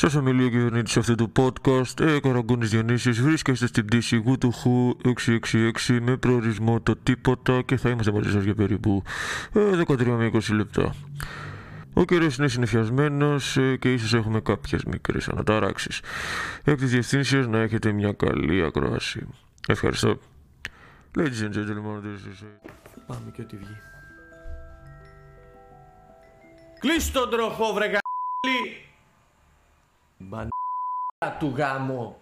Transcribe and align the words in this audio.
Σας 0.00 0.14
ομιλεί 0.14 0.44
ο 0.44 0.48
κυβερνήτης 0.48 0.96
αυτού 0.96 1.14
του 1.14 1.32
podcast, 1.36 2.00
ε, 2.00 2.20
Καραγκούνης 2.20 2.70
Διονύσης, 2.70 3.20
βρίσκεστε 3.20 3.66
στην 3.66 3.84
πτήση 3.84 4.16
Γουτουχού 4.16 4.96
666 5.04 6.00
με 6.00 6.16
προορισμό 6.16 6.80
το 6.80 6.96
τίποτα 6.96 7.62
και 7.62 7.76
θα 7.76 7.88
είμαστε 7.88 8.12
μαζί 8.12 8.30
σας 8.30 8.42
για 8.44 8.54
περίπου 8.54 9.02
ε, 9.52 9.82
13 9.86 10.04
με 10.04 10.30
20 10.32 10.40
λεπτά. 10.52 10.94
Ο 11.92 12.04
καιρός 12.04 12.36
είναι 12.36 12.48
συνεφιασμένος 12.48 13.56
ε, 13.56 13.76
και 13.76 13.92
ίσως 13.92 14.14
έχουμε 14.14 14.40
κάποιες 14.40 14.84
μικρές 14.84 15.28
αναταράξεις. 15.28 16.00
Εκ 16.64 16.78
της 16.78 16.90
διευθύνσεως 16.90 17.46
να 17.46 17.58
έχετε 17.58 17.92
μια 17.92 18.12
καλή 18.12 18.64
ακρόαση. 18.64 19.26
Ευχαριστώ. 19.68 20.18
Ladies 21.16 21.42
and 21.42 21.52
gentlemen, 21.52 22.00
this 22.02 22.42
is... 22.42 22.46
Πάμε 23.06 23.30
και 23.32 23.42
ό,τι 23.42 23.56
βγει. 23.56 23.76
Κλείς 26.78 27.10
τον 27.10 27.30
τροχό 27.30 27.72
βρε 27.72 27.86
γα***λι! 27.86 28.07
Μπανά 30.28 31.36
του 31.38 31.54
γάμο. 31.56 32.20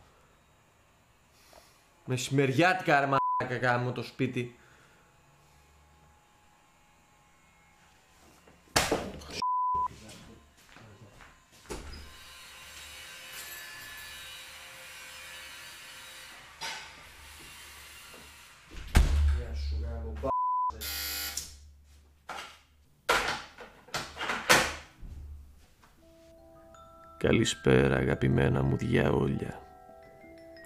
Μεσημεριάτικα 2.04 3.00
ρε 3.00 3.06
μαλάκα 3.06 3.66
γάμο 3.66 3.92
το 3.92 4.02
σπίτι. 4.02 4.56
Καλησπέρα 27.26 27.96
αγαπημένα 27.96 28.62
μου 28.62 28.76
διαόλια. 28.76 29.60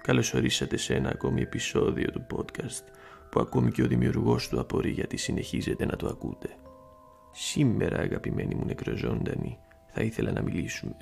Καλώς 0.01 0.33
ορίσατε 0.33 0.77
σε 0.77 0.93
ένα 0.95 1.09
ακόμη 1.09 1.41
επεισόδιο 1.41 2.11
του 2.11 2.25
podcast 2.35 2.83
που 3.29 3.39
ακόμη 3.39 3.71
και 3.71 3.83
ο 3.83 3.87
δημιουργός 3.87 4.47
του 4.47 4.59
απορεί 4.59 4.89
γιατί 4.89 5.17
συνεχίζετε 5.17 5.85
να 5.85 5.95
το 5.95 6.07
ακούτε. 6.07 6.49
Σήμερα 7.31 7.99
αγαπημένοι 7.99 8.55
μου 8.55 8.65
νεκροζώντανοι 8.65 9.57
θα 9.87 10.01
ήθελα 10.01 10.31
να 10.31 10.41
μιλήσουμε. 10.41 10.95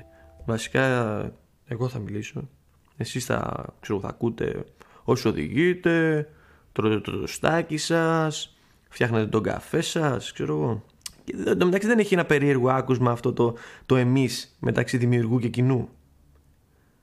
Βασικά 0.46 1.34
εγώ 1.66 1.90
θα 1.90 2.00
μιλήσω. 2.00 2.50
Εσείς 2.98 3.26
θα, 3.26 3.66
ξέρω, 3.80 4.00
θα 4.00 4.08
ακούτε 4.08 4.64
όσο 5.04 5.30
οδηγείτε, 5.30 6.28
τρώτε 6.72 7.00
το 7.00 7.20
τοστάκι 7.20 7.78
σας, 7.78 8.58
φτιάχνετε 8.90 9.28
τον 9.28 9.44
καφέ 9.44 9.82
σας, 9.82 10.32
ξέρω 10.32 10.54
εγώ. 10.54 10.84
Και 11.30 11.50
εν 11.50 11.58
τω 11.58 11.66
μεταξύ 11.66 11.88
δεν 11.88 12.00
έχει 12.00 12.14
ένα 12.14 12.26
περίεργο 12.26 12.70
άκουσμα 12.70 13.12
αυτό 13.12 13.34
το, 13.34 13.56
το 13.86 13.96
εμείς 13.96 14.56
μεταξύ 14.60 14.98
δημιουργού 14.98 15.40
και 15.40 15.48
κοινού. 15.48 15.90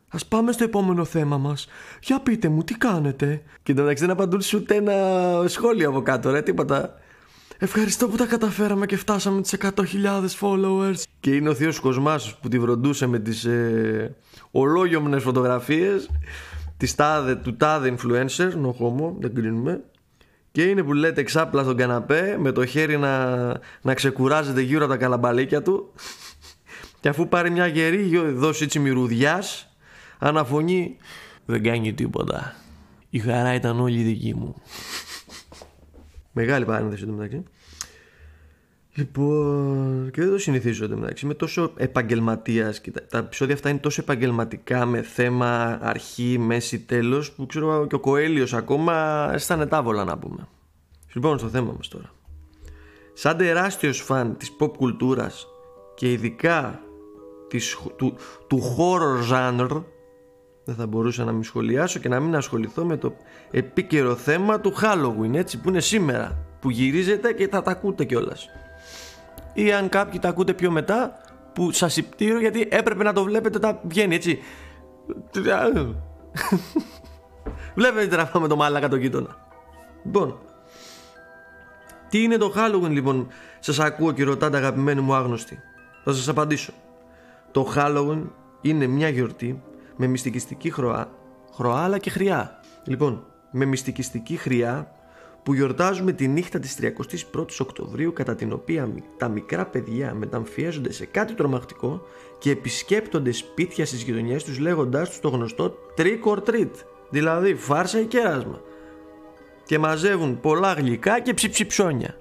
Ας 0.08 0.26
πάμε 0.26 0.52
στο 0.52 0.64
επόμενο 0.64 1.04
θέμα 1.04 1.38
μας. 1.38 1.68
Για 2.02 2.20
πείτε 2.20 2.48
μου, 2.48 2.64
τι 2.64 2.74
κάνετε; 2.74 3.42
Και 3.62 3.70
εν 3.70 3.76
τω 3.76 3.82
μεταξύ 3.82 4.04
δεν 4.04 4.12
απαντούσε 4.12 4.56
ούτε 4.56 4.74
ένα 4.74 4.94
σχόλιο 5.46 5.88
από 5.88 6.02
κάτω, 6.02 6.30
ρε, 6.30 6.42
τίποτα. 6.42 6.94
Ευχαριστώ 7.58 8.08
που 8.08 8.16
τα 8.16 8.26
καταφέραμε 8.26 8.86
και 8.86 8.96
φτάσαμε 8.96 9.40
τις 9.40 9.56
100.000 9.58 10.36
followers. 10.40 11.02
Και 11.20 11.34
είναι 11.34 11.48
ο 11.48 11.54
Θείος 11.54 11.80
Κοσμάς 11.80 12.38
που 12.38 12.48
τη 12.48 12.58
βροντούσε 12.58 13.06
με 13.06 13.18
τις 13.18 13.44
ε, 13.44 14.16
ολόγιομνες 14.50 15.22
φωτογραφίες 15.22 16.10
της 16.76 16.94
τάδε, 16.94 17.34
του 17.34 17.56
τάδε 17.56 17.94
influencer, 17.96 18.50
no 18.50 18.70
homo, 18.70 19.12
δεν 19.18 19.34
κρίνουμε. 19.34 19.84
Και 20.56 20.64
είναι 20.64 20.82
που 20.82 20.92
λέτε 20.92 21.22
ξάπλα 21.22 21.62
στον 21.62 21.76
καναπέ 21.76 22.36
με 22.38 22.52
το 22.52 22.66
χέρι 22.66 22.98
να, 22.98 23.46
να 23.82 23.94
ξεκουράζεται 23.94 24.60
γύρω 24.60 24.84
από 24.84 24.92
τα 24.92 24.98
καλαμπαλίκια 24.98 25.62
του 25.62 25.92
και 27.00 27.08
αφού 27.08 27.28
πάρει 27.28 27.50
μια 27.50 27.66
γερή 27.66 28.18
δώσει 28.18 28.64
έτσι 28.64 28.78
μυρουδιάς 28.78 29.76
αναφωνεί 30.18 30.96
δεν 31.44 31.62
κάνει 31.62 31.92
τίποτα. 31.92 32.56
Η 33.10 33.18
χαρά 33.18 33.54
ήταν 33.54 33.80
όλη 33.80 34.02
δική 34.02 34.34
μου. 34.34 34.54
Μεγάλη 36.32 36.64
παρένθεση 36.64 37.02
εδώ 37.02 37.12
μεταξύ. 37.12 37.42
Λοιπόν, 38.96 40.10
και 40.12 40.20
δεν 40.20 40.30
το 40.30 40.38
συνηθίζω 40.38 40.84
εδώ 40.84 40.96
μεταξύ. 40.96 41.24
Είμαι 41.24 41.34
τόσο 41.34 41.72
επαγγελματίας 41.76 42.80
και 42.80 42.90
τα, 42.90 43.06
τα 43.06 43.18
επεισόδια 43.18 43.54
αυτά 43.54 43.68
είναι 43.68 43.78
τόσο 43.78 44.00
επαγγελματικά 44.00 44.86
με 44.86 45.02
θέμα 45.02 45.78
αρχή, 45.82 46.38
μέση, 46.38 46.80
τέλος 46.80 47.32
που 47.32 47.46
ξέρω 47.46 47.86
και 47.86 47.94
ο 47.94 48.00
Κοέλιος 48.00 48.54
ακόμα 48.54 49.28
αισθάνεται 49.32 49.76
άβολα 49.76 50.04
να 50.04 50.18
πούμε. 50.18 50.48
Λοιπόν, 51.12 51.38
στο 51.38 51.48
θέμα 51.48 51.72
μας 51.76 51.88
τώρα. 51.88 52.12
Σαν 53.12 53.36
τεράστιος 53.36 54.00
φαν 54.00 54.36
της 54.36 54.56
pop 54.60 54.70
κουλτούρας 54.76 55.46
και 55.94 56.12
ειδικά 56.12 56.80
της, 57.48 57.78
του, 57.96 58.14
του 58.46 58.60
horror 58.78 59.32
genre, 59.32 59.82
δεν 60.64 60.74
θα 60.74 60.86
μπορούσα 60.86 61.24
να 61.24 61.32
μην 61.32 61.42
σχολιάσω 61.42 61.98
και 61.98 62.08
να 62.08 62.20
μην 62.20 62.36
ασχοληθώ 62.36 62.84
με 62.84 62.96
το 62.96 63.16
επίκαιρο 63.50 64.14
θέμα 64.14 64.60
του 64.60 64.72
Halloween, 64.82 65.34
έτσι 65.34 65.60
που 65.60 65.68
είναι 65.68 65.80
σήμερα, 65.80 66.46
που 66.60 66.70
γυρίζεται 66.70 67.32
και 67.32 67.48
θα 67.48 67.62
τα 67.62 67.70
ακούτε 67.70 68.04
κιόλας 68.04 68.48
ή 69.56 69.72
αν 69.72 69.88
κάποιοι 69.88 70.18
τα 70.18 70.28
ακούτε 70.28 70.52
πιο 70.54 70.70
μετά 70.70 71.20
που 71.52 71.72
σας 71.72 71.92
συμπτύρω 71.92 72.40
γιατί 72.40 72.68
έπρεπε 72.70 73.02
να 73.02 73.12
το 73.12 73.22
βλέπετε 73.22 73.56
όταν 73.56 73.78
βγαίνει 73.82 74.14
έτσι. 74.14 74.38
Βλέπετε 77.74 78.06
τραβάμε 78.06 78.48
το 78.48 78.56
μάλακα 78.56 78.88
το 78.88 78.96
γείτονα. 78.96 79.36
Λοιπόν 80.04 80.38
τι 82.08 82.22
είναι 82.22 82.36
το 82.36 82.52
Halloween 82.56 82.90
λοιπόν 82.90 83.28
σας 83.60 83.78
ακούω 83.78 84.12
και 84.12 84.24
ρωτάτε 84.24 84.56
αγαπημένοι 84.56 85.00
μου 85.00 85.14
άγνωστοι. 85.14 85.58
Θα 86.04 86.12
σας 86.12 86.28
απαντήσω. 86.28 86.72
Το 87.50 87.72
Halloween 87.76 88.22
είναι 88.60 88.86
μια 88.86 89.08
γιορτή 89.08 89.62
με 89.96 90.06
μυστικιστική 90.06 90.70
χρωά 90.70 91.08
χρωά 91.54 91.82
αλλά 91.82 91.98
και 91.98 92.10
χρειά. 92.10 92.60
Λοιπόν 92.84 93.26
με 93.50 93.64
μυστικιστική 93.64 94.36
χρειά 94.36 94.95
που 95.46 95.54
γιορτάζουμε 95.54 96.12
τη 96.12 96.28
νύχτα 96.28 96.58
της 96.58 96.78
31ης 96.80 97.58
Οκτωβρίου 97.58 98.12
κατά 98.12 98.34
την 98.34 98.52
οποία 98.52 98.88
τα 99.16 99.28
μικρά 99.28 99.66
παιδιά 99.66 100.14
μεταμφιέζονται 100.14 100.92
σε 100.92 101.06
κάτι 101.06 101.34
τρομακτικό 101.34 102.02
και 102.38 102.50
επισκέπτονται 102.50 103.32
σπίτια 103.32 103.86
στις 103.86 104.02
γειτονιές 104.02 104.44
τους 104.44 104.58
λέγοντάς 104.58 105.08
τους 105.08 105.20
το 105.20 105.28
γνωστό 105.28 105.74
trick 105.96 106.22
or 106.24 106.38
treat, 106.50 106.70
δηλαδή 107.10 107.54
φάρσα 107.54 108.00
ή 108.00 108.04
κέρασμα 108.04 108.60
και 109.64 109.78
μαζεύουν 109.78 110.40
πολλά 110.40 110.72
γλυκά 110.72 111.20
και 111.20 111.34
ψιψιψόνια. 111.34 112.16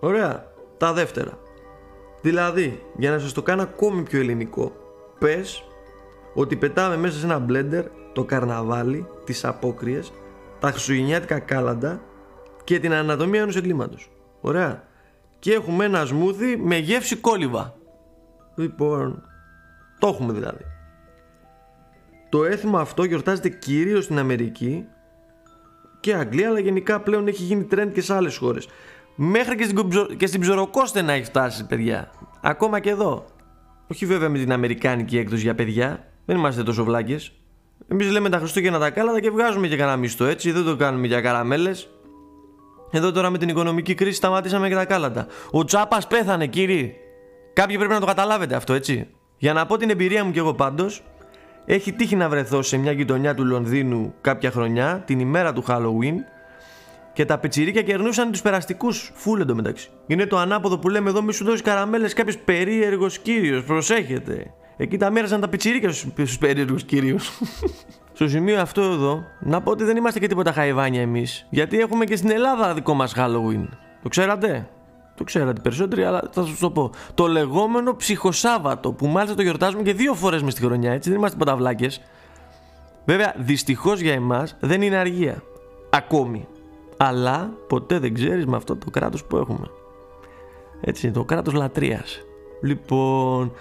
Ωραία, 0.00 0.52
τα 0.76 0.92
δεύτερα. 0.92 1.38
Δηλαδή, 2.22 2.82
για 2.96 3.10
να 3.10 3.18
σας 3.18 3.32
το 3.32 3.42
κάνω 3.42 3.62
ακόμη 3.62 4.02
πιο 4.02 4.20
ελληνικό, 4.20 4.72
πες 5.18 5.64
ότι 6.34 6.56
πετάμε 6.56 6.96
μέσα 6.96 7.18
σε 7.18 7.24
ένα 7.24 7.38
μπλέντερ 7.38 7.84
το 8.12 8.24
καρναβάλι, 8.24 9.06
τις 9.24 9.44
απόκριες, 9.44 10.12
τα 10.60 10.70
χριστουγεννιάτικα 10.70 11.38
κάλαντα 11.38 12.00
και 12.66 12.78
την 12.78 12.92
ανατομία 12.92 13.40
ενός 13.40 13.56
εγκλήματος. 13.56 14.10
Ωραία. 14.40 14.82
Και 15.38 15.52
έχουμε 15.52 15.84
ένα 15.84 16.04
σμούθι 16.04 16.56
με 16.56 16.76
γεύση 16.76 17.16
κόλυβα. 17.16 17.74
Λοιπόν, 18.54 19.22
το 19.98 20.08
έχουμε 20.08 20.32
δηλαδή. 20.32 20.64
Το 22.28 22.44
έθιμο 22.44 22.78
αυτό 22.78 23.04
γιορτάζεται 23.04 23.48
κυρίως 23.48 24.04
στην 24.04 24.18
Αμερική 24.18 24.84
και 26.00 26.14
Αγγλία, 26.14 26.48
αλλά 26.48 26.58
γενικά 26.58 27.00
πλέον 27.00 27.28
έχει 27.28 27.42
γίνει 27.42 27.66
trend 27.70 27.90
και 27.92 28.00
σε 28.00 28.14
άλλες 28.14 28.36
χώρες. 28.36 28.68
Μέχρι 29.14 29.56
και 29.56 29.64
στην, 29.64 30.16
και 30.16 30.26
στην 30.26 30.40
Ψωροκόστε 30.40 31.02
να 31.02 31.12
έχει 31.12 31.24
φτάσει, 31.24 31.66
παιδιά. 31.66 32.10
Ακόμα 32.40 32.80
και 32.80 32.90
εδώ. 32.90 33.24
Όχι 33.90 34.06
βέβαια 34.06 34.28
με 34.28 34.38
την 34.38 34.52
Αμερικάνικη 34.52 35.18
έκδοση 35.18 35.42
για 35.42 35.54
παιδιά. 35.54 36.06
Δεν 36.24 36.36
είμαστε 36.36 36.62
τόσο 36.62 36.84
βλάκες. 36.84 37.32
Εμείς 37.88 38.10
λέμε 38.10 38.28
τα 38.28 38.38
Χριστούγεννα 38.38 38.78
τα 38.78 38.90
κάλατα 38.90 39.20
και 39.20 39.30
βγάζουμε 39.30 39.68
και 39.68 39.76
κανένα 39.76 39.96
μισθό 39.96 40.24
έτσι. 40.24 40.50
Δεν 40.50 40.64
το 40.64 40.76
κάνουμε 40.76 41.06
για 41.06 41.20
καραμέλες. 41.20 41.88
Εδώ 42.96 43.12
τώρα 43.12 43.30
με 43.30 43.38
την 43.38 43.48
οικονομική 43.48 43.94
κρίση 43.94 44.16
σταματήσαμε 44.16 44.68
και 44.68 44.74
τα 44.74 44.84
κάλατα. 44.84 45.26
Ο 45.50 45.64
Τσάπας 45.64 46.06
πέθανε, 46.06 46.46
κύριε. 46.46 46.92
Κάποιοι 47.52 47.76
πρέπει 47.76 47.92
να 47.92 48.00
το 48.00 48.06
καταλάβετε 48.06 48.54
αυτό, 48.54 48.72
έτσι. 48.72 49.06
Για 49.36 49.52
να 49.52 49.66
πω 49.66 49.76
την 49.76 49.90
εμπειρία 49.90 50.24
μου 50.24 50.30
κι 50.30 50.38
εγώ 50.38 50.54
πάντως, 50.54 51.02
έχει 51.66 51.92
τύχει 51.92 52.16
να 52.16 52.28
βρεθώ 52.28 52.62
σε 52.62 52.76
μια 52.76 52.92
γειτονιά 52.92 53.34
του 53.34 53.44
Λονδίνου 53.44 54.14
κάποια 54.20 54.50
χρονιά, 54.50 55.02
την 55.06 55.20
ημέρα 55.20 55.52
του 55.52 55.64
Halloween, 55.68 56.14
και 57.12 57.24
τα 57.24 57.38
πιτσιρίκια 57.38 57.82
κερνούσαν 57.82 58.30
τους 58.30 58.42
περαστικούς. 58.42 59.10
Φούλ 59.14 59.40
εντωμεταξύ. 59.40 59.90
Είναι 60.06 60.26
το 60.26 60.38
ανάποδο 60.38 60.78
που 60.78 60.88
λέμε 60.88 61.10
εδώ, 61.10 61.22
μη 61.22 61.32
σου 61.32 61.44
δώσεις 61.44 61.62
καραμέλες 61.62 62.12
κάποιος 62.12 62.38
περίεργος 62.38 63.18
κύριος. 63.18 63.64
Προσέχετε. 63.64 64.54
Εκεί 64.76 64.96
τα 64.96 65.10
μοίραζαν 65.10 65.40
τα 65.40 65.48
πιτσιρίκια 65.48 65.92
στους 65.92 66.38
περίεργους 66.38 66.84
κυρίου. 66.84 67.16
Στο 68.16 68.28
σημείο 68.28 68.60
αυτό 68.60 68.82
εδώ, 68.82 69.24
να 69.40 69.62
πω 69.62 69.70
ότι 69.70 69.84
δεν 69.84 69.96
είμαστε 69.96 70.18
και 70.18 70.26
τίποτα 70.26 70.52
χαϊβάνια 70.52 71.00
εμείς. 71.00 71.46
Γιατί 71.50 71.78
έχουμε 71.78 72.04
και 72.04 72.16
στην 72.16 72.30
Ελλάδα 72.30 72.74
δικό 72.74 72.94
μας 72.94 73.14
Halloween. 73.16 73.68
Το 74.02 74.08
ξέρατε; 74.08 74.68
Το 75.14 75.24
ξέρατε 75.24 75.60
περισσότεροι, 75.60 76.04
αλλά 76.04 76.22
θα 76.32 76.44
σας 76.44 76.58
το 76.58 76.70
πω. 76.70 76.90
Το 77.14 77.26
λεγόμενο 77.26 77.96
ψυχοσάββατο, 77.96 78.92
που 78.92 79.06
μάλιστα 79.06 79.36
το 79.36 79.42
γιορτάζουμε 79.42 79.82
και 79.82 79.92
δύο 79.92 80.14
φορές 80.14 80.42
μες 80.42 80.52
στη 80.52 80.62
χρονιά, 80.62 80.92
έτσι 80.92 81.08
δεν 81.08 81.18
είμαστε 81.18 81.38
ποταβλάκε. 81.38 81.88
Βέβαια, 83.04 83.34
δυστυχώς 83.38 84.00
για 84.00 84.12
εμάς 84.12 84.56
δεν 84.60 84.82
είναι 84.82 84.96
αργία. 84.96 85.42
Ακόμη. 85.90 86.46
Αλλά 86.96 87.50
ποτέ 87.68 87.98
δεν 87.98 88.14
ξέρεις 88.14 88.46
με 88.46 88.56
αυτό 88.56 88.76
το 88.76 88.90
κράτος 88.90 89.24
που 89.24 89.36
έχουμε. 89.36 89.66
Έτσι, 90.80 91.10
το 91.10 91.24
κράτος 91.24 91.54
λατρείας. 91.54 92.20
Λοιπόν, 92.62 93.52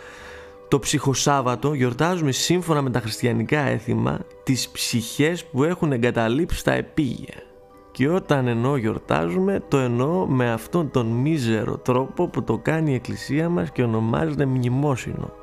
Το 0.67 0.79
ψυχοσάββατο 0.79 1.73
γιορτάζουμε 1.73 2.31
σύμφωνα 2.31 2.81
με 2.81 2.89
τα 2.89 2.99
χριστιανικά 2.99 3.59
έθιμα 3.59 4.19
τις 4.43 4.69
ψυχές 4.69 5.45
που 5.45 5.63
έχουν 5.63 5.91
εγκαταλείψει 5.91 6.63
τα 6.63 6.71
επίγεια. 6.71 7.43
Και 7.91 8.09
όταν 8.09 8.47
εννοώ 8.47 8.75
γιορτάζουμε, 8.75 9.63
το 9.67 9.77
εννοώ 9.77 10.25
με 10.27 10.51
αυτόν 10.51 10.91
τον 10.91 11.05
μίζερο 11.05 11.77
τρόπο 11.77 12.27
που 12.27 12.43
το 12.43 12.57
κάνει 12.57 12.91
η 12.91 12.93
εκκλησία 12.93 13.49
μας 13.49 13.71
και 13.71 13.83
ονομάζεται 13.83 14.45
μνημόσυνο. 14.45 15.33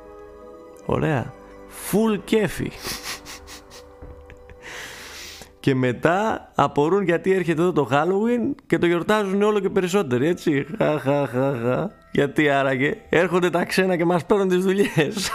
Ωραία. 0.85 1.33
Full 1.91 2.19
κέφι. 2.25 2.71
και 5.59 5.75
μετά 5.75 6.51
απορούν 6.55 7.03
γιατί 7.03 7.31
έρχεται 7.31 7.61
εδώ 7.61 7.71
το 7.71 7.87
Halloween 7.91 8.55
και 8.67 8.77
το 8.77 8.85
γιορτάζουν 8.85 9.41
όλο 9.41 9.59
και 9.59 9.69
περισσότερο, 9.69 10.25
έτσι. 10.25 10.65
Χα, 10.77 10.99
χα, 10.99 11.27
χα, 11.27 11.57
χα. 11.57 12.02
Γιατί 12.13 12.49
άραγε 12.49 12.97
έρχονται 13.09 13.49
τα 13.49 13.65
ξένα 13.65 13.97
και 13.97 14.05
μας 14.05 14.25
παίρνουν 14.25 14.47
τις 14.47 14.63
δουλειές. 14.63 15.31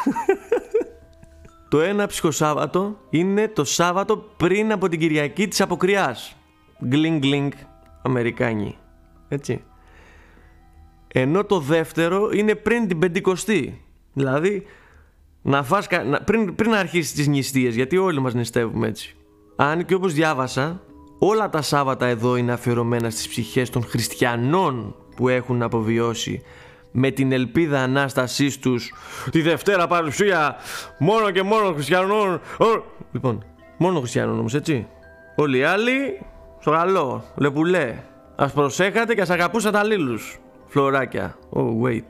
το 1.69 1.81
ένα 1.81 2.07
ψυχοσάββατο 2.07 2.99
είναι 3.11 3.49
το 3.49 3.65
Σάββατο 3.65 4.17
πριν 4.37 4.73
από 4.73 4.89
την 4.89 4.99
Κυριακή 4.99 5.49
της 5.49 5.61
Αποκριάς. 5.61 6.37
Γκλινγκ 6.85 7.21
γκλινγκ 7.21 7.53
Αμερικάνοι. 8.03 8.77
Έτσι. 9.29 9.65
Ενώ 11.13 11.45
το 11.45 11.61
δεύτερο 11.61 12.31
είναι 12.31 12.55
πριν 12.55 12.89
την 12.89 12.99
Πεντηκοστή. 12.99 13.85
Δηλαδή, 14.13 14.67
να 15.43 15.63
φας, 15.63 15.87
πριν, 16.25 16.55
πριν 16.55 16.75
αρχίσεις 16.75 17.13
τις 17.13 17.29
νηστείες, 17.29 17.75
γιατί 17.75 17.97
όλοι 17.97 18.21
μας 18.21 18.35
νηστεύουμε 18.35 18.87
έτσι. 18.87 19.17
Αν 19.57 19.85
και 19.85 19.95
όπως 19.95 20.13
διάβασα, 20.13 20.83
όλα 21.19 21.51
τα 21.51 21.63
Σάββατα 21.63 22.07
εδώ 22.07 22.37
είναι 22.37 22.53
αφιερωμένα 22.53 23.11
στις 23.11 23.29
ψυχές 23.29 23.71
των 23.71 23.83
χριστιανών 23.85 24.95
που 25.17 25.29
έχουν 25.29 25.63
αποβιώσει 25.63 26.43
με 26.90 27.11
την 27.11 27.32
ελπίδα 27.32 27.81
ανάστασής 27.82 28.58
τους 28.58 28.93
τη 29.31 29.43
Δευτέρα 29.43 29.87
παρουσία 29.87 30.56
μόνο 30.99 31.31
και 31.31 31.43
μόνο 31.43 31.73
χριστιανών. 31.73 32.40
Λοιπόν, 33.12 33.44
μόνο 33.76 33.99
χριστιανών 33.99 34.38
όμως 34.38 34.55
έτσι. 34.55 34.87
Όλοι 35.37 35.58
οι 35.58 35.62
άλλοι 35.62 36.20
στο 36.61 36.70
καλό, 36.70 37.25
λεπουλέ. 37.37 37.94
Ας 38.37 38.52
προσέχατε 38.52 39.14
και 39.14 39.20
ας 39.20 39.31
αγαπούσατε 39.31 39.79
αλλήλους. 39.79 40.40
Φλωράκια. 40.67 41.37
Oh, 41.52 41.82
wait. 41.82 42.05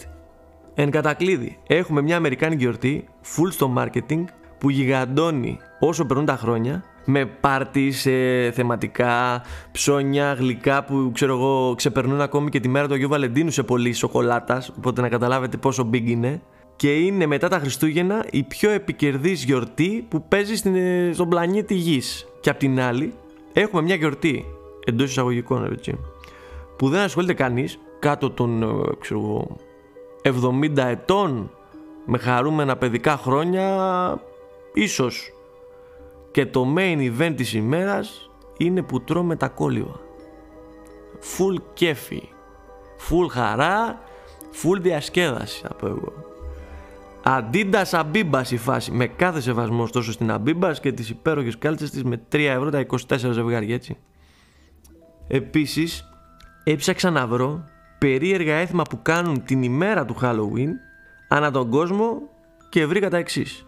Εν 0.74 0.90
κατακλείδη, 0.90 1.58
έχουμε 1.66 2.02
μια 2.02 2.16
Αμερικάνικη 2.16 2.62
γιορτή, 2.62 3.08
full 3.22 3.48
στο 3.50 3.74
marketing, 3.78 4.24
που 4.58 4.70
γιγαντώνει 4.70 5.58
όσο 5.80 6.04
περνούν 6.04 6.26
τα 6.26 6.36
χρόνια, 6.36 6.84
με 7.10 7.26
πάρτι 7.26 7.92
σε 7.92 8.10
θεματικά, 8.50 9.42
ψώνια, 9.72 10.32
γλυκά 10.32 10.84
που 10.84 11.10
ξέρω 11.14 11.32
εγώ 11.34 11.74
ξεπερνούν 11.76 12.20
ακόμη 12.20 12.50
και 12.50 12.60
τη 12.60 12.68
μέρα 12.68 12.86
του 12.86 12.94
Αγίου 12.94 13.08
Βαλεντίνου 13.08 13.50
σε 13.50 13.62
πολύ 13.62 13.92
σοκολάτας, 13.92 14.72
οπότε 14.76 15.00
να 15.00 15.08
καταλάβετε 15.08 15.56
πόσο 15.56 15.90
big 15.92 16.02
είναι. 16.04 16.42
Και 16.76 16.94
είναι 16.94 17.26
μετά 17.26 17.48
τα 17.48 17.58
Χριστούγεννα 17.58 18.24
η 18.30 18.42
πιο 18.42 18.70
επικερδής 18.70 19.44
γιορτή 19.44 20.06
που 20.08 20.28
παίζει 20.28 20.56
στην, 20.56 20.74
ε, 20.74 21.10
στον 21.12 21.28
πλανήτη 21.28 21.74
Γης. 21.74 22.26
Και 22.40 22.50
απ' 22.50 22.58
την 22.58 22.80
άλλη, 22.80 23.12
έχουμε 23.52 23.82
μια 23.82 23.94
γιορτή 23.94 24.44
εντός 24.84 25.10
εισαγωγικών 25.10 25.72
έτσι, 25.72 25.98
που 26.76 26.88
δεν 26.88 27.00
ασχολείται 27.00 27.34
κανείς 27.34 27.78
κάτω 27.98 28.30
των 28.30 28.62
ε, 28.62 28.66
ξέρω, 29.00 29.56
70 30.22 30.76
ετών 30.76 31.50
με 32.06 32.18
χαρούμενα 32.18 32.76
παιδικά 32.76 33.16
χρόνια 33.16 33.76
ίσως 34.74 35.32
και 36.38 36.46
το 36.46 36.74
main 36.76 37.10
event 37.12 37.32
της 37.36 37.54
ημέρας 37.54 38.30
είναι 38.56 38.82
που 38.82 39.00
τρώμε 39.00 39.36
τα 39.36 39.48
κόλληβα 39.48 40.00
full 41.20 41.62
κέφι 41.72 42.22
full 43.08 43.28
χαρά 43.30 43.98
full 44.62 44.80
διασκέδαση 44.80 45.60
θα 45.62 45.74
πω 45.74 45.86
εγώ 45.86 46.12
Αντίντας 47.22 47.94
Αμπίμπας 47.94 48.50
η 48.50 48.56
φάση. 48.56 48.90
Με 48.90 49.06
κάθε 49.06 49.40
σεβασμό 49.40 49.86
τόσο 49.86 50.12
στην 50.12 50.30
Αμπίμπας 50.30 50.80
και 50.80 50.92
τις 50.92 51.10
υπέροχες 51.10 51.58
κάλτσες 51.58 51.90
της 51.90 52.04
με 52.04 52.20
3 52.32 52.38
ευρώ 52.38 52.70
τα 52.70 52.86
24 53.08 53.32
ζευγάρια 53.32 53.74
έτσι. 53.74 53.96
Επίσης, 55.28 56.04
έψαξα 56.64 57.10
να 57.10 57.26
βρω 57.26 57.64
περίεργα 57.98 58.54
έθιμα 58.54 58.82
που 58.82 59.02
κάνουν 59.02 59.44
την 59.44 59.62
ημέρα 59.62 60.04
του 60.04 60.16
Halloween 60.22 60.70
ανά 61.28 61.50
τον 61.50 61.70
κόσμο 61.70 62.20
και 62.68 62.86
βρήκα 62.86 63.10
τα 63.10 63.16
εξής. 63.16 63.64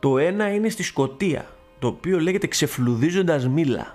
Το 0.00 0.18
ένα 0.18 0.54
είναι 0.54 0.68
στη 0.68 0.82
Σκοτία, 0.82 1.46
το 1.84 1.90
οποίο 1.90 2.20
λέγεται 2.20 2.46
ξεφλουδίζοντας 2.46 3.48
μήλα. 3.48 3.86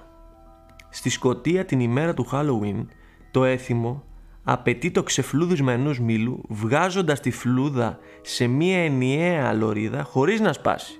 Στη 0.90 1.10
Σκοτία 1.10 1.66
την 1.66 1.80
ημέρα 1.80 2.14
του 2.14 2.28
Halloween 2.32 2.86
το 3.32 3.44
έθιμο 3.44 4.04
απαιτεί 4.44 4.92
το 4.92 5.04
ξεφλούδισμα 5.04 5.72
ενός 5.72 6.00
μήλου 6.00 6.44
βγάζοντας 6.50 7.20
τη 7.20 7.32
φλούδα 7.32 7.98
σε 8.22 8.48
μία 8.48 8.78
ενιαία 8.84 9.54
λωρίδα 9.54 10.04
χωρίς 10.04 10.40
να 10.40 10.54
σπάσει. 10.54 11.00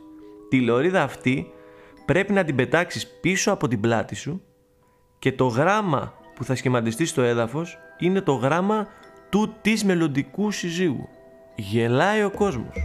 Τη 0.50 0.62
λωρίδα 0.62 1.04
αυτή 1.04 1.48
πρέπει 2.06 2.34
να 2.34 2.44
την 2.44 2.56
πετάξεις 2.56 3.08
πίσω 3.22 3.52
από 3.52 3.68
την 3.68 3.80
πλάτη 3.80 4.16
σου 4.16 4.42
και 5.20 5.32
το 5.32 5.46
γράμμα 5.46 6.14
που 6.36 6.44
θα 6.44 6.56
σχηματιστεί 6.56 7.06
στο 7.06 7.22
έδαφος 7.22 7.78
είναι 8.00 8.22
το 8.22 8.34
γράμμα 8.34 8.88
του 9.30 9.56
της 9.62 9.84
μελλοντικού 9.84 10.52
συζύγου. 10.52 11.08
Γελάει 11.56 12.24
ο 12.24 12.32
κόσμος. 12.32 12.76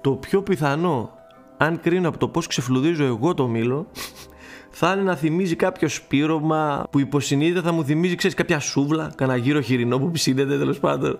Το 0.00 0.10
πιο 0.12 0.42
πιθανό, 0.42 1.15
αν 1.56 1.80
κρίνω 1.80 2.08
από 2.08 2.18
το 2.18 2.28
πώς 2.28 2.46
ξεφλουδίζω 2.46 3.04
εγώ 3.04 3.34
το 3.34 3.46
μήλο, 3.46 3.86
θα 4.70 4.92
είναι 4.92 5.02
να 5.02 5.16
θυμίζει 5.16 5.56
κάποιο 5.56 5.88
σπήρωμα 5.88 6.86
που 6.90 6.98
υποσυνείδητα 6.98 7.62
θα 7.62 7.72
μου 7.72 7.84
θυμίζει, 7.84 8.14
ξέρεις, 8.14 8.36
κάποια 8.36 8.58
σούβλα, 8.58 9.12
κανένα 9.14 9.38
γύρο 9.38 9.60
χοιρινό 9.60 9.98
που 9.98 10.10
ψήνεται 10.10 10.58
τέλος 10.58 10.78
πάντων. 10.78 11.18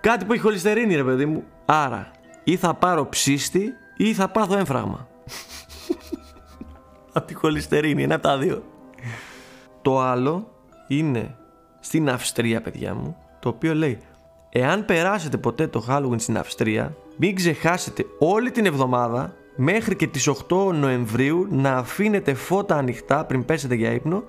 Κάτι 0.00 0.24
που 0.24 0.32
έχει 0.32 0.42
χολυστερίνη, 0.42 0.94
ρε 0.94 1.04
παιδί 1.04 1.26
μου. 1.26 1.44
Άρα, 1.64 2.10
ή 2.44 2.56
θα 2.56 2.74
πάρω 2.74 3.08
ψήστη 3.08 3.72
ή 3.96 4.14
θα 4.14 4.28
πάθω 4.28 4.58
έμφραγμα. 4.58 5.08
από 7.12 7.26
τη 7.26 7.34
χολυστερίνη, 7.34 8.02
ένα 8.02 8.14
από 8.14 8.22
τα 8.22 8.38
δύο. 8.38 8.62
Το 9.82 10.00
άλλο 10.00 10.50
είναι 10.88 11.36
στην 11.80 12.10
Αυστρία, 12.10 12.60
παιδιά 12.60 12.94
μου, 12.94 13.16
το 13.40 13.48
οποίο 13.48 13.74
λέει 13.74 13.98
Εάν 14.58 14.84
περάσετε 14.84 15.36
ποτέ 15.36 15.66
το 15.66 15.84
Halloween 15.88 16.20
στην 16.20 16.38
Αυστρία, 16.38 16.96
μην 17.16 17.34
ξεχάσετε 17.34 18.04
όλη 18.18 18.50
την 18.50 18.66
εβδομάδα 18.66 19.34
μέχρι 19.56 19.96
και 19.96 20.06
τις 20.06 20.28
8 20.28 20.72
Νοεμβρίου 20.74 21.46
να 21.50 21.72
αφήνετε 21.72 22.34
φώτα 22.34 22.76
ανοιχτά 22.76 23.24
πριν 23.24 23.44
πέσετε 23.44 23.74
για 23.74 23.92
ύπνο 23.92 24.24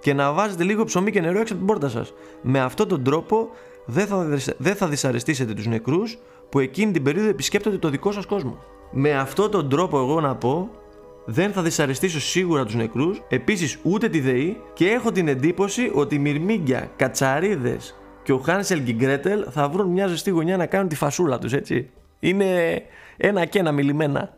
και 0.00 0.14
να 0.14 0.32
βάζετε 0.32 0.64
λίγο 0.64 0.84
ψωμί 0.84 1.10
και 1.10 1.20
νερό 1.20 1.40
έξω 1.40 1.54
από 1.54 1.64
την 1.64 1.66
πόρτα 1.66 1.88
σας. 1.88 2.12
Με 2.42 2.60
αυτόν 2.60 2.88
τον 2.88 3.02
τρόπο 3.02 3.48
δεν 3.84 4.06
θα, 4.06 4.38
δεν 4.58 4.74
θα 4.74 4.88
δυσαρεστήσετε 4.88 5.54
τους 5.54 5.66
νεκρούς 5.66 6.18
που 6.48 6.58
εκείνη 6.58 6.92
την 6.92 7.02
περίοδο 7.02 7.28
επισκέπτονται 7.28 7.78
το 7.78 7.88
δικό 7.88 8.12
σας 8.12 8.26
κόσμο. 8.26 8.58
Με 8.90 9.12
αυτόν 9.12 9.50
τον 9.50 9.68
τρόπο 9.68 9.98
εγώ 9.98 10.20
να 10.20 10.36
πω 10.36 10.70
δεν 11.24 11.52
θα 11.52 11.62
δυσαρεστήσω 11.62 12.20
σίγουρα 12.20 12.64
τους 12.64 12.74
νεκρούς, 12.74 13.22
επίσης 13.28 13.78
ούτε 13.82 14.08
τη 14.08 14.20
ΔΕΗ 14.20 14.60
και 14.72 14.88
έχω 14.88 15.12
την 15.12 15.28
εντύπωση 15.28 15.90
ότι 15.94 16.14
οι 16.14 16.18
μυρμήγκια, 16.18 16.90
κατσαρίδες 16.96 17.94
και 18.22 18.32
ο 18.32 18.38
Χάνσελ 18.38 18.84
και 18.84 18.90
η 18.90 18.94
Γκρέτελ 18.98 19.46
θα 19.50 19.68
βρουν 19.68 19.88
μια 19.88 20.06
ζεστή 20.06 20.30
γωνιά 20.30 20.56
να 20.56 20.66
κάνουν 20.66 20.88
τη 20.88 20.96
φασούλα 20.96 21.38
τους 21.38 21.52
έτσι. 21.52 21.90
Είναι 22.18 22.82
ένα 23.16 23.44
και 23.44 23.58
ένα 23.58 23.72
μιλημένα. 23.72 24.36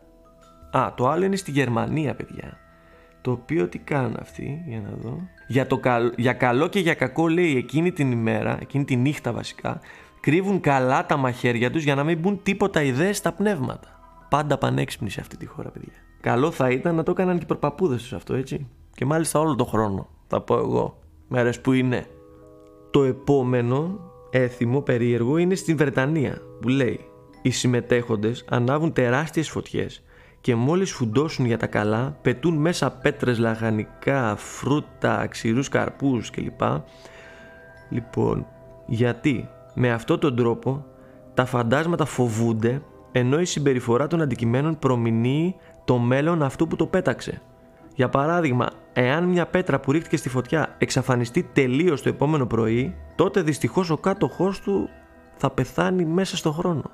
Α, 0.71 0.93
το 0.95 1.09
άλλο 1.09 1.25
είναι 1.25 1.35
στη 1.35 1.51
Γερμανία, 1.51 2.15
παιδιά. 2.15 2.57
Το 3.21 3.31
οποίο 3.31 3.67
τι 3.67 3.77
κάνουν 3.77 4.15
αυτοί, 4.19 4.63
για 4.67 4.81
να 4.81 4.89
δω. 5.01 5.19
Για, 5.47 5.67
το 5.67 5.79
για 6.15 6.33
καλό 6.33 6.67
και 6.67 6.79
για 6.79 6.93
κακό, 6.93 7.27
λέει, 7.27 7.57
εκείνη 7.57 7.91
την 7.91 8.11
ημέρα, 8.11 8.57
εκείνη 8.61 8.85
τη 8.85 8.95
νύχτα 8.95 9.31
βασικά, 9.31 9.79
κρύβουν 10.19 10.59
καλά 10.59 11.05
τα 11.05 11.17
μαχαίρια 11.17 11.71
τους 11.71 11.83
για 11.83 11.95
να 11.95 12.03
μην 12.03 12.17
μπουν 12.17 12.39
τίποτα 12.43 12.81
ιδέες 12.81 13.17
στα 13.17 13.31
πνεύματα. 13.31 13.87
Πάντα 14.29 14.57
πανέξυπνοι 14.57 15.09
σε 15.09 15.19
αυτή 15.19 15.37
τη 15.37 15.45
χώρα, 15.45 15.69
παιδιά. 15.69 15.93
Καλό 16.21 16.51
θα 16.51 16.69
ήταν 16.69 16.95
να 16.95 17.03
το 17.03 17.11
έκαναν 17.11 17.37
και 17.37 17.43
οι 17.43 17.47
προπαπούδες 17.47 18.01
τους 18.01 18.13
αυτό, 18.13 18.33
έτσι. 18.33 18.67
Και 18.95 19.05
μάλιστα 19.05 19.39
όλο 19.39 19.55
το 19.55 19.65
χρόνο, 19.65 20.09
θα 20.27 20.41
πω 20.41 20.57
εγώ. 20.57 20.99
Μέρες 21.27 21.61
που 21.61 21.71
είναι. 21.71 22.05
Το 22.91 23.03
επόμενο 23.03 23.99
έθιμο 24.29 24.81
περίεργο 24.81 25.37
είναι 25.37 25.55
στην 25.55 25.77
Βρετανία, 25.77 26.41
που 26.61 26.67
λέει 26.67 26.99
«Οι 27.41 27.49
συμμετέχοντες 27.49 28.45
ανάβουν 28.49 28.93
τεράστιες 28.93 29.49
φωτιές 29.49 30.03
και 30.45 30.55
μόλις 30.55 30.91
φουντώσουν 30.91 31.45
για 31.45 31.57
τα 31.57 31.67
καλά 31.67 32.17
πετούν 32.21 32.55
μέσα 32.55 32.91
πέτρες, 32.91 33.37
λαχανικά, 33.37 34.35
φρούτα, 34.35 35.27
ξηρούς 35.27 35.69
καρπούς 35.69 36.29
κλπ. 36.29 36.61
Λοιπόν, 37.89 38.47
γιατί; 38.85 39.49
Με 39.73 39.91
αυτόν 39.91 40.19
τον 40.19 40.35
τρόπο 40.35 40.85
τα 41.33 41.45
φαντάσματα 41.45 42.05
φοβούνται 42.05 42.81
ενώ 43.11 43.39
η 43.39 43.45
συμπεριφορά 43.45 44.07
των 44.07 44.21
αντικειμένων 44.21 44.79
προμηνύει 44.79 45.55
το 45.85 45.97
μέλλον 45.97 46.43
αυτού 46.43 46.67
που 46.67 46.75
το 46.75 46.85
πέταξε. 46.85 47.41
Για 47.95 48.09
παράδειγμα, 48.09 48.69
εάν 48.93 49.23
μια 49.23 49.45
πέτρα 49.45 49.79
που 49.79 49.91
ρίχτηκε 49.91 50.17
στη 50.17 50.29
φωτιά 50.29 50.75
εξαφανιστεί 50.77 51.43
τελείως 51.53 52.01
το 52.01 52.09
επόμενο 52.09 52.45
πρωί, 52.45 52.95
τότε 53.15 53.41
δυστυχώς 53.41 53.89
ο 53.89 53.97
κάτοχός 53.97 54.59
του 54.59 54.89
θα 55.35 55.49
πεθάνει 55.49 56.05
μέσα 56.05 56.37
στο 56.37 56.51
χρόνο. 56.51 56.91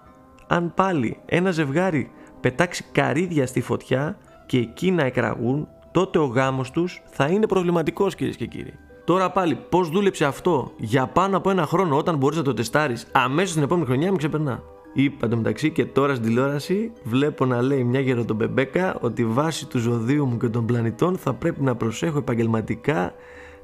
Αν 0.47 0.73
πάλι 0.73 1.19
ένα 1.25 1.51
ζευγάρι 1.51 2.11
πετάξει 2.41 2.85
καρύδια 2.91 3.47
στη 3.47 3.61
φωτιά 3.61 4.17
και 4.45 4.57
εκεί 4.57 4.91
να 4.91 5.03
εκραγούν, 5.03 5.67
τότε 5.91 6.19
ο 6.19 6.25
γάμος 6.25 6.71
τους 6.71 7.01
θα 7.05 7.27
είναι 7.27 7.47
προβληματικός 7.47 8.15
κυρίες 8.15 8.35
και 8.35 8.45
κύριοι. 8.45 8.73
Τώρα 9.05 9.31
πάλι, 9.31 9.57
πώς 9.69 9.89
δούλεψε 9.89 10.25
αυτό 10.25 10.71
για 10.77 11.07
πάνω 11.07 11.37
από 11.37 11.49
ένα 11.49 11.65
χρόνο 11.65 11.97
όταν 11.97 12.17
μπορείς 12.17 12.37
να 12.37 12.43
το 12.43 12.53
τεστάρεις 12.53 13.07
αμέσως 13.11 13.53
την 13.53 13.63
επόμενη 13.63 13.85
χρονιά, 13.85 14.11
με 14.11 14.17
ξεπερνά. 14.17 14.63
Είπα 14.93 15.27
το 15.27 15.37
μεταξύ 15.37 15.71
και 15.71 15.85
τώρα 15.85 16.15
στην 16.15 16.27
τηλεόραση 16.27 16.91
βλέπω 17.03 17.45
να 17.45 17.61
λέει 17.61 17.83
μια 17.83 17.99
γεροντομπεμπέκα 17.99 18.97
ότι 19.01 19.25
βάσει 19.25 19.67
του 19.67 19.79
ζωδίου 19.79 20.25
μου 20.25 20.37
και 20.37 20.47
των 20.47 20.65
πλανητών 20.65 21.17
θα 21.17 21.33
πρέπει 21.33 21.61
να 21.61 21.75
προσέχω 21.75 22.17
επαγγελματικά 22.17 23.13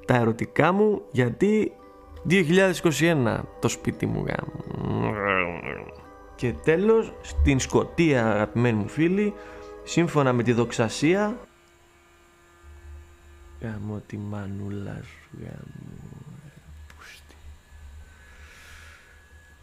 τα 0.05 0.15
ερωτικά 0.15 0.71
μου 0.71 1.01
γιατί 1.11 1.71
2021 2.29 3.39
το 3.59 3.67
σπίτι 3.67 4.05
μου 4.05 4.25
γάμο. 4.27 4.76
Και 6.37 6.53
τέλος 6.53 7.13
στην 7.21 7.59
Σκοτία 7.59 8.31
αγαπημένοι 8.31 8.77
μου 8.77 8.87
φίλοι 8.87 9.33
σύμφωνα 9.83 10.33
με 10.33 10.43
τη 10.43 10.51
δοξασία 10.53 11.47
Γάμο 13.61 14.01
τη 14.07 14.17
μανούλα 14.17 15.01
σου 15.03 15.37
γάμο 15.39 15.97
πούστη. 16.87 17.35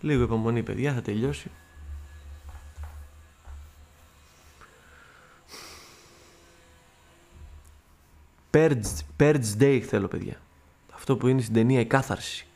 Λίγο 0.00 0.22
υπομονή 0.22 0.62
παιδιά 0.62 0.92
θα 0.92 1.02
τελειώσει. 1.02 1.50
Purge, 8.50 8.82
Purge 9.18 9.58
Day 9.58 9.80
θέλω 9.88 10.08
παιδιά. 10.08 10.40
Αυτό 10.94 11.16
που 11.16 11.28
είναι 11.28 11.40
στην 11.40 11.54
ταινία 11.54 11.80
η 11.80 11.86
κάθαρση 11.86 12.46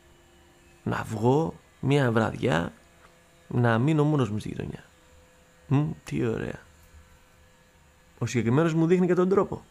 Να 0.82 1.02
βγω 1.02 1.54
μια 1.80 2.12
βραδιά 2.12 2.72
Να 3.48 3.78
μείνω 3.78 4.04
μόνος 4.04 4.30
μου 4.30 4.38
στη 4.38 4.48
γειτονιά 4.48 4.84
Μ, 5.68 5.90
τι 6.04 6.26
ωραία 6.26 6.60
Ο 8.18 8.26
συγκεκριμένος 8.26 8.74
μου 8.74 8.86
δείχνει 8.86 9.06
και 9.06 9.14
τον 9.14 9.28
τρόπο 9.28 9.62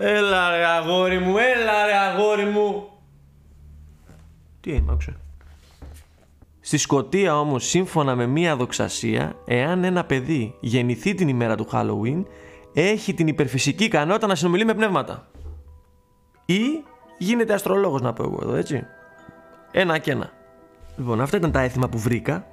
Έλα 0.00 0.56
ρε 0.56 0.64
αγόρι 0.64 1.18
μου, 1.18 1.36
έλα 1.38 1.86
ρε 1.86 1.96
αγόρι 1.96 2.44
μου. 2.44 2.88
Τι 4.60 4.72
είναι, 4.72 4.92
άκουσε. 4.92 5.16
Στη 6.60 6.76
Σκοτία 6.76 7.38
όμως, 7.38 7.68
σύμφωνα 7.68 8.14
με 8.16 8.26
μία 8.26 8.56
δοξασία, 8.56 9.36
εάν 9.46 9.84
ένα 9.84 10.04
παιδί 10.04 10.54
γεννηθεί 10.60 11.14
την 11.14 11.28
ημέρα 11.28 11.54
του 11.56 11.68
Halloween, 11.72 12.22
έχει 12.82 13.14
την 13.14 13.26
υπερφυσική 13.26 13.84
ικανότητα 13.84 14.26
να 14.26 14.34
συνομιλεί 14.34 14.64
με 14.64 14.74
πνεύματα. 14.74 15.26
Ή 16.44 16.84
γίνεται 17.18 17.54
αστρολόγος 17.54 18.00
να 18.00 18.12
πω 18.12 18.22
εγώ 18.22 18.38
εδώ, 18.42 18.54
έτσι. 18.54 18.86
Ένα 19.70 19.98
και 19.98 20.10
ένα. 20.10 20.30
Λοιπόν, 20.96 21.20
αυτά 21.20 21.36
ήταν 21.36 21.52
τα 21.52 21.60
έθιμα 21.60 21.88
που 21.88 21.98
βρήκα. 21.98 22.46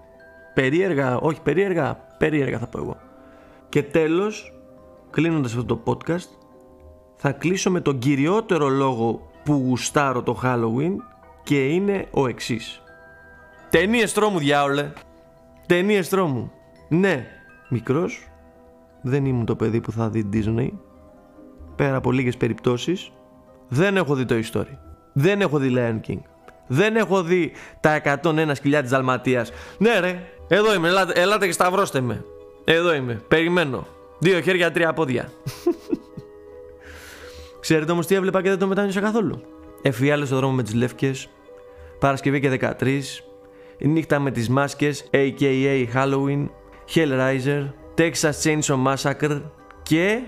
Περίεργα, 0.53 1.17
όχι 1.17 1.41
περίεργα, 1.41 1.95
περίεργα 2.17 2.59
θα 2.59 2.67
πω 2.67 2.77
εγώ. 2.77 2.97
Και 3.69 3.83
τέλος, 3.83 4.53
κλείνοντας 5.09 5.55
αυτό 5.55 5.75
το 5.75 5.83
podcast, 5.85 6.29
θα 7.15 7.31
κλείσω 7.31 7.71
με 7.71 7.81
τον 7.81 7.99
κυριότερο 7.99 8.67
λόγο 8.67 9.29
που 9.43 9.53
γουστάρω 9.53 10.23
το 10.23 10.39
Halloween 10.43 10.95
και 11.43 11.67
είναι 11.67 12.07
ο 12.11 12.27
εξής. 12.27 12.81
Ταινίες 13.69 14.13
τρόμου 14.13 14.39
διάολε. 14.39 14.91
Ταινίες 15.65 16.09
τρόμου. 16.09 16.51
Ναι, 16.87 17.25
μικρός, 17.69 18.27
δεν 19.05 19.25
ήμουν 19.25 19.45
το 19.45 19.55
παιδί 19.55 19.81
που 19.81 19.91
θα 19.91 20.09
δει 20.09 20.29
Disney. 20.33 20.69
Πέρα 21.75 21.95
από 21.95 22.11
λίγες 22.11 22.37
περιπτώσεις, 22.37 23.11
δεν 23.67 23.97
έχω 23.97 24.15
δει 24.15 24.25
το 24.25 24.35
Story. 24.53 24.77
Δεν 25.13 25.41
έχω 25.41 25.57
δει 25.57 25.73
Lion 25.77 26.09
King. 26.09 26.19
Δεν 26.67 26.95
έχω 26.95 27.23
δει 27.23 27.51
τα 27.79 28.01
101 28.23 28.51
σκυλιά 28.53 28.81
της 28.81 28.89
Δαλματίας. 28.89 29.51
Ναι 29.77 29.99
ρε, 29.99 30.23
εδώ 30.47 30.73
είμαι, 30.73 30.87
ελάτε, 30.87 31.21
ελάτε 31.21 31.45
και 31.45 31.51
σταυρώστε 31.51 32.01
με. 32.01 32.25
Εδώ 32.63 32.93
είμαι, 32.93 33.21
περιμένω. 33.27 33.87
Δύο 34.19 34.41
χέρια, 34.41 34.71
τρία 34.71 34.93
πόδια. 34.93 35.31
Ξέρετε 37.59 37.91
όμως 37.91 38.05
τι 38.05 38.15
έβλεπα 38.15 38.41
και 38.41 38.49
δεν 38.49 38.59
το 38.59 38.67
μετάνιωσα 38.67 39.01
καθόλου. 39.01 39.41
Εφιάλε 39.81 40.25
στο 40.25 40.35
δρόμο 40.35 40.53
με 40.53 40.63
τις 40.63 40.73
λεύκες, 40.73 41.29
Παρασκευή 41.99 42.39
και 42.39 42.75
13, 42.79 42.99
η 43.77 43.87
νύχτα 43.87 44.19
με 44.19 44.31
τις 44.31 44.49
μάσκες, 44.49 45.09
aka 45.11 45.85
Halloween, 45.93 46.47
Hellraiser, 46.93 47.69
Texas 47.97 48.41
Chainsaw 48.43 48.83
Massacre 48.87 49.41
και 49.83 50.21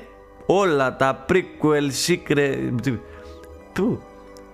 όλα 0.46 0.96
τα 0.96 1.26
prequel, 1.30 1.90
secret. 2.08 2.98
Του. 3.74 4.02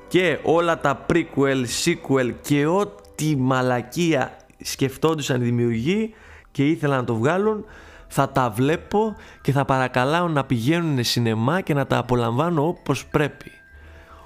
Και 0.08 0.39
όλα 0.43 0.79
τα 0.79 1.05
prequel, 1.10 1.65
sequel 1.84 2.34
και 2.41 2.65
ό,τι 2.65 3.36
μαλακία 3.38 4.38
σκεφτόντουσαν 4.62 5.41
οι 5.41 5.43
δημιουργοί 5.43 6.13
και 6.51 6.67
ήθελαν 6.67 6.98
να 6.98 7.03
το 7.03 7.15
βγάλουν 7.15 7.65
θα 8.08 8.29
τα 8.29 8.50
βλέπω 8.50 9.15
και 9.41 9.51
θα 9.51 9.65
παρακαλάω 9.65 10.27
να 10.27 10.46
πηγαίνουν 10.46 11.03
σινεμά 11.03 11.62
και 11.62 11.74
να 11.74 11.88
τα 11.88 11.98
απολαμβάνω 11.98 12.67
όπως 12.67 13.05
πρέπει. 13.05 13.51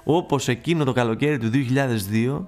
Όπως 0.04 0.48
εκείνο 0.48 0.84
το 0.84 0.92
καλοκαίρι 0.92 1.38
του 1.38 1.50
2002 1.50 2.46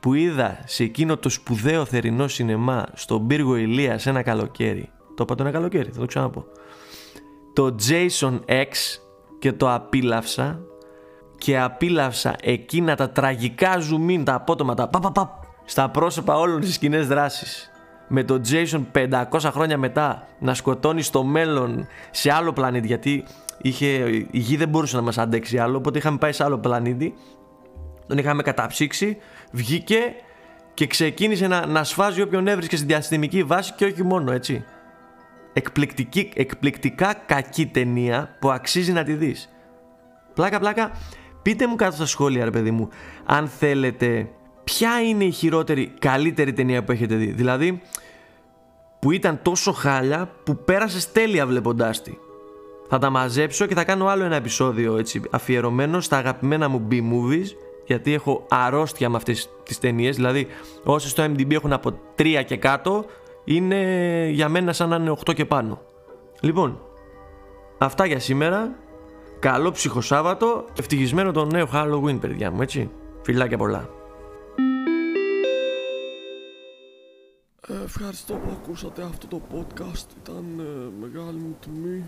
που 0.00 0.14
είδα 0.14 0.58
σε 0.64 0.82
εκείνο 0.82 1.16
το 1.16 1.28
σπουδαίο 1.28 1.84
θερινό 1.84 2.28
σινεμά 2.28 2.86
στον 2.94 3.26
πύργο 3.26 3.56
Ηλίας 3.56 4.06
ένα 4.06 4.22
καλοκαίρι. 4.22 4.90
Το 5.14 5.22
είπα 5.22 5.34
το 5.34 5.42
ένα 5.42 5.52
καλοκαίρι, 5.52 5.90
θα 5.92 6.00
το 6.00 6.06
ξαναπώ. 6.06 6.44
Το 7.52 7.74
Jason 7.88 8.40
X 8.46 8.68
και 9.38 9.52
το 9.52 9.72
απίλαυσα 9.72 10.60
και 11.38 11.60
απίλαυσα 11.60 12.36
εκείνα 12.42 12.96
τα 12.96 13.10
τραγικά 13.10 13.78
zoom 13.78 14.22
τα 14.24 14.34
απότομα, 14.34 14.74
τα 14.74 14.88
παπ, 14.88 15.28
στα 15.64 15.90
πρόσωπα 15.90 16.38
όλων 16.38 16.60
τις 16.60 16.74
σκηνές 16.74 17.06
δράσης 17.06 17.72
με 18.08 18.24
τον 18.24 18.42
Jason 18.50 18.82
500 19.30 19.40
χρόνια 19.42 19.78
μετά 19.78 20.26
να 20.38 20.54
σκοτώνει 20.54 21.02
στο 21.02 21.24
μέλλον 21.24 21.86
σε 22.10 22.32
άλλο 22.32 22.52
πλανήτη 22.52 22.86
γιατί 22.86 23.24
είχε, 23.58 23.86
η 24.30 24.38
γη 24.38 24.56
δεν 24.56 24.68
μπορούσε 24.68 24.96
να 24.96 25.02
μας 25.02 25.18
αντέξει 25.18 25.58
άλλο 25.58 25.76
οπότε 25.76 25.98
είχαμε 25.98 26.18
πάει 26.18 26.32
σε 26.32 26.44
άλλο 26.44 26.58
πλανήτη. 26.58 27.14
Τον 28.06 28.18
είχαμε 28.18 28.42
καταψύξει 28.42 29.16
βγήκε 29.52 30.14
και 30.74 30.86
ξεκίνησε 30.86 31.46
να, 31.46 31.66
να 31.66 31.84
σφάζει 31.84 32.22
όποιον 32.22 32.46
έβρισκε 32.46 32.76
στη 32.76 32.86
διαστημική 32.86 33.42
βάση 33.42 33.72
και 33.72 33.84
όχι 33.84 34.02
μόνο 34.02 34.32
έτσι 34.32 34.64
Εκπληκτική, 35.52 36.30
εκπληκτικά 36.34 37.14
κακή 37.26 37.66
ταινία 37.66 38.36
που 38.40 38.50
αξίζει 38.50 38.92
να 38.92 39.04
τη 39.04 39.12
δεις 39.12 39.48
πλάκα 40.34 40.58
πλάκα 40.58 40.90
πείτε 41.42 41.66
μου 41.66 41.76
κάτω 41.76 41.94
στα 41.94 42.06
σχόλια 42.06 42.44
ρε 42.44 42.50
παιδί 42.50 42.70
μου 42.70 42.88
αν 43.24 43.48
θέλετε 43.48 44.28
ποια 44.64 45.02
είναι 45.02 45.24
η 45.24 45.30
χειρότερη, 45.30 45.92
καλύτερη 45.98 46.52
ταινία 46.52 46.84
που 46.84 46.92
έχετε 46.92 47.14
δει. 47.14 47.26
Δηλαδή, 47.26 47.82
που 48.98 49.10
ήταν 49.10 49.38
τόσο 49.42 49.72
χάλια 49.72 50.30
που 50.44 50.56
πέρασε 50.56 51.08
τέλεια 51.12 51.46
βλέποντάς 51.46 52.02
τη. 52.02 52.12
Θα 52.88 52.98
τα 52.98 53.10
μαζέψω 53.10 53.66
και 53.66 53.74
θα 53.74 53.84
κάνω 53.84 54.06
άλλο 54.06 54.24
ένα 54.24 54.36
επεισόδιο 54.36 54.96
έτσι, 54.96 55.22
αφιερωμένο 55.30 56.00
στα 56.00 56.16
αγαπημένα 56.16 56.68
μου 56.68 56.88
B-movies 56.90 57.46
γιατί 57.86 58.12
έχω 58.12 58.46
αρρώστια 58.48 59.08
με 59.08 59.16
αυτές 59.16 59.50
τις 59.62 59.78
ταινίες. 59.78 60.16
Δηλαδή 60.16 60.46
όσοι 60.84 61.08
στο 61.08 61.24
MDB 61.24 61.52
έχουν 61.52 61.72
από 61.72 61.98
3 62.18 62.42
και 62.46 62.56
κάτω 62.56 63.04
είναι 63.44 64.28
για 64.32 64.48
μένα 64.48 64.72
σαν 64.72 64.88
να 64.88 64.96
είναι 64.96 65.14
8 65.26 65.34
και 65.34 65.44
πάνω. 65.44 65.80
Λοιπόν, 66.40 66.80
αυτά 67.78 68.06
για 68.06 68.18
σήμερα. 68.18 68.74
Καλό 69.38 69.70
ψυχοσάββατο. 69.70 70.64
Ευτυχισμένο 70.78 71.32
το 71.32 71.44
νέο 71.44 71.68
Halloween 71.72 72.20
παιδιά 72.20 72.50
μου 72.50 72.62
έτσι. 72.62 72.90
Φιλάκια 73.22 73.58
πολλά. 73.58 73.88
Ε, 77.68 77.82
ευχαριστώ 77.84 78.34
που 78.34 78.50
ακούσατε 78.50 79.02
αυτό 79.02 79.26
το 79.26 79.40
podcast. 79.54 80.06
Ήταν 80.22 80.44
ε, 80.58 81.06
μεγάλη 81.06 81.38
μου 81.38 81.56
τιμή. 81.60 82.04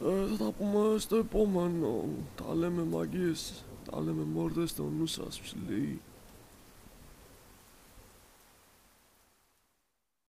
Ε, 0.00 0.36
θα 0.36 0.44
τα 0.44 0.50
πούμε 0.50 0.98
στο 0.98 1.16
επόμενο. 1.16 2.04
Τα 2.34 2.54
λέμε 2.54 2.84
μαγείς. 2.90 3.64
Τα 3.90 4.00
λέμε 4.00 4.22
μόρδες 4.32 4.70
στο 4.70 4.82
νου 4.98 5.06
σας 5.06 5.40
ψηλοί. 5.40 6.00